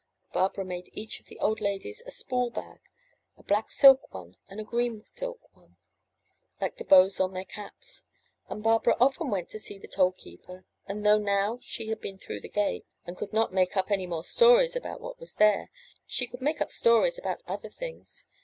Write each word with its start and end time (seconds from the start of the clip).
Barbara 0.33 0.65
made 0.65 0.89
each 0.93 1.19
of 1.19 1.27
the 1.27 1.37
old 1.37 1.61
ladies 1.61 2.01
a 2.07 2.09
spool 2.09 2.49
bag; 2.49 2.79
a 3.37 3.43
black 3.43 3.69
silk 3.69 4.11
one 4.11 4.35
and 4.49 4.59
a 4.59 4.63
green 4.63 5.03
silk 5.13 5.41
one, 5.55 5.77
like 6.59 6.77
the 6.77 6.83
bows 6.83 7.19
on 7.19 7.33
their 7.33 7.45
caps. 7.45 8.01
And 8.49 8.63
Barbara 8.63 8.97
often 8.99 9.29
went 9.29 9.51
to 9.51 9.59
see 9.59 9.77
the 9.77 9.87
toll 9.87 10.13
keeper, 10.13 10.65
and 10.87 11.05
though 11.05 11.19
now 11.19 11.59
she 11.61 11.89
had 11.89 12.01
been 12.01 12.17
through 12.17 12.41
the 12.41 12.49
gate, 12.49 12.87
and 13.05 13.15
could 13.15 13.31
not 13.31 13.53
make 13.53 13.77
up 13.77 13.91
any 13.91 14.07
more 14.07 14.23
stories 14.23 14.75
about 14.75 15.01
what 15.01 15.19
was 15.19 15.33
there, 15.35 15.69
she 16.07 16.25
could 16.25 16.41
make 16.41 16.61
up 16.61 16.71
stories 16.71 17.19
about 17.19 17.43
other 17.45 17.69
things. 17.69 18.25